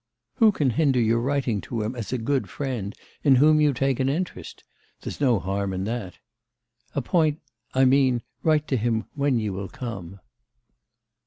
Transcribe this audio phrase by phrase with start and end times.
[0.37, 3.99] Who can hinder your writing to him as a good friend, in whom you take
[3.99, 4.63] an interest?
[5.01, 6.17] There's no harm in that.
[6.95, 7.39] Appoint
[7.75, 10.19] I mean, write to him when you will come.